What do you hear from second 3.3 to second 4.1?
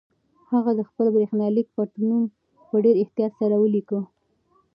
سره ولیکه.